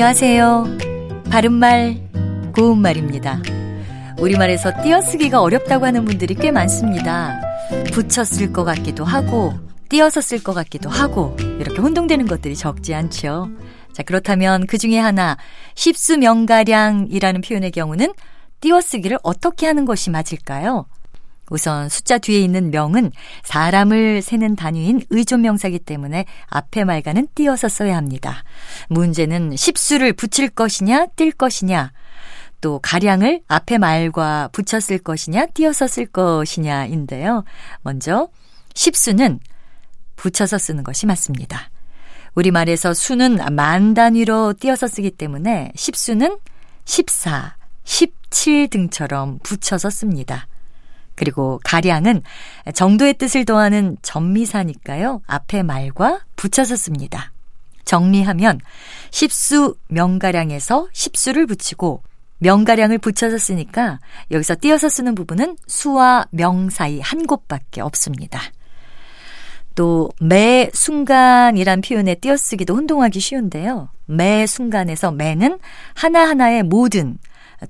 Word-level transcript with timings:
안녕하세요. 0.00 0.64
바른말, 1.28 2.00
고운말입니다. 2.54 3.42
우리말에서 4.20 4.80
띄어쓰기가 4.80 5.42
어렵다고 5.42 5.86
하는 5.86 6.04
분들이 6.04 6.36
꽤 6.36 6.52
많습니다. 6.52 7.40
붙였을 7.92 8.52
것 8.52 8.62
같기도 8.62 9.04
하고, 9.04 9.54
띄어서 9.88 10.20
쓸 10.20 10.40
것 10.40 10.54
같기도 10.54 10.88
하고, 10.88 11.36
이렇게 11.58 11.80
혼동되는 11.80 12.28
것들이 12.28 12.54
적지 12.54 12.94
않죠. 12.94 13.50
자, 13.92 14.04
그렇다면 14.04 14.68
그 14.68 14.78
중에 14.78 15.00
하나, 15.00 15.36
십수명가량이라는 15.74 17.40
표현의 17.40 17.72
경우는 17.72 18.12
띄어쓰기를 18.60 19.18
어떻게 19.24 19.66
하는 19.66 19.84
것이 19.84 20.10
맞을까요? 20.10 20.86
우선 21.50 21.88
숫자 21.88 22.18
뒤에 22.18 22.40
있는 22.40 22.70
명은 22.70 23.12
사람을 23.42 24.22
세는 24.22 24.56
단위인 24.56 25.02
의존명사기 25.10 25.80
때문에 25.80 26.24
앞에 26.46 26.84
말과는 26.84 27.28
띄어서 27.34 27.68
써야 27.68 27.96
합니다. 27.96 28.44
문제는 28.88 29.56
십수를 29.56 30.12
붙일 30.12 30.50
것이냐 30.50 31.06
뛸 31.16 31.32
것이냐 31.32 31.92
또 32.60 32.80
가량을 32.80 33.42
앞에 33.48 33.78
말과 33.78 34.50
쓸 34.80 34.98
것이냐 34.98 35.46
띄어서 35.46 35.86
쓸 35.86 36.06
것이냐인데요. 36.06 37.44
먼저 37.82 38.28
십수는 38.74 39.40
붙여서 40.16 40.58
쓰는 40.58 40.82
것이 40.82 41.06
맞습니다. 41.06 41.70
우리말에서 42.34 42.94
수는 42.94 43.38
만 43.54 43.94
단위로 43.94 44.54
띄어서 44.60 44.86
쓰기 44.86 45.10
때문에 45.10 45.72
십수는 45.74 46.38
14, 46.84 47.56
17 47.84 48.68
등처럼 48.68 49.38
붙여서 49.42 49.90
씁니다. 49.90 50.46
그리고 51.18 51.60
가량은 51.64 52.22
정도의 52.74 53.14
뜻을 53.14 53.44
더하는 53.44 53.96
전미사니까요. 54.02 55.22
앞에 55.26 55.64
말과 55.64 56.20
붙여서 56.36 56.76
씁니다. 56.76 57.32
정리하면 57.84 58.60
십수 59.10 59.74
명가량에서 59.88 60.86
십수를 60.92 61.46
붙이고 61.46 62.04
명가량을 62.38 62.98
붙여서 62.98 63.36
쓰니까 63.36 63.98
여기서 64.30 64.54
띄어서 64.60 64.88
쓰는 64.88 65.16
부분은 65.16 65.56
수와 65.66 66.26
명 66.30 66.70
사이 66.70 67.00
한 67.00 67.26
곳밖에 67.26 67.80
없습니다. 67.80 68.40
또 69.74 70.10
매 70.20 70.70
순간이란 70.72 71.80
표현에 71.80 72.14
띄어쓰기도 72.14 72.76
혼동하기 72.76 73.18
쉬운데요. 73.18 73.88
매 74.06 74.46
순간에서 74.46 75.10
매는 75.10 75.58
하나하나의 75.94 76.62
모든 76.62 77.18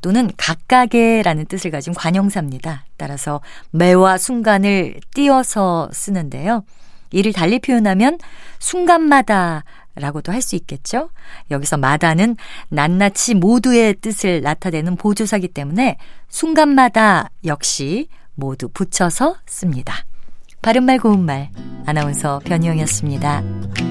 또는 0.00 0.30
각각의라는 0.36 1.46
뜻을 1.46 1.70
가진 1.70 1.94
관형사입니다. 1.94 2.84
따라서 2.96 3.40
매와 3.70 4.18
순간을 4.18 5.00
띄어서 5.14 5.90
쓰는데요. 5.92 6.64
이를 7.10 7.32
달리 7.32 7.58
표현하면 7.58 8.18
순간마다 8.58 9.64
라고도 9.94 10.30
할 10.32 10.42
수 10.42 10.54
있겠죠. 10.56 11.10
여기서 11.50 11.76
마다는 11.76 12.36
낱낱이 12.68 13.34
모두의 13.34 13.94
뜻을 13.94 14.42
나타내는 14.42 14.96
보조사기 14.96 15.48
때문에 15.48 15.96
순간마다 16.28 17.30
역시 17.44 18.08
모두 18.34 18.68
붙여서 18.68 19.36
씁니다. 19.46 20.04
바른말 20.62 20.98
고운말 20.98 21.50
아나운서 21.86 22.40
변희영이었습니다. 22.44 23.87